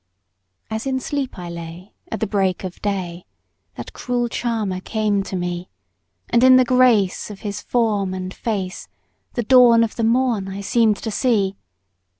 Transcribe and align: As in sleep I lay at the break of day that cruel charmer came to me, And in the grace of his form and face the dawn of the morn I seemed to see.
As 0.71 0.87
in 0.87 0.99
sleep 0.99 1.37
I 1.37 1.47
lay 1.47 1.93
at 2.11 2.21
the 2.21 2.25
break 2.25 2.63
of 2.63 2.81
day 2.81 3.23
that 3.75 3.93
cruel 3.93 4.29
charmer 4.29 4.79
came 4.79 5.21
to 5.21 5.35
me, 5.35 5.69
And 6.31 6.43
in 6.43 6.55
the 6.55 6.65
grace 6.65 7.29
of 7.29 7.41
his 7.41 7.61
form 7.61 8.11
and 8.15 8.33
face 8.33 8.87
the 9.33 9.43
dawn 9.43 9.83
of 9.83 9.97
the 9.97 10.03
morn 10.03 10.47
I 10.47 10.61
seemed 10.61 10.97
to 10.97 11.11
see. 11.11 11.55